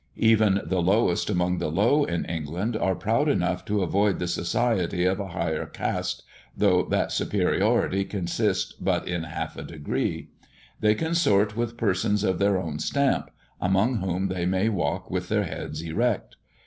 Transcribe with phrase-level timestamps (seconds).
[0.17, 5.05] Even the lowest among the low in England are proud enough to avoid the society
[5.05, 6.23] of a higher caste,
[6.57, 10.29] though that superiority consist but in half a degree.
[10.79, 13.29] They consort with persons of their own stamp,
[13.61, 16.35] among whom they may walk with their heads erect.